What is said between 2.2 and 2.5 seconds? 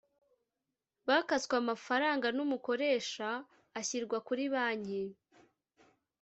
n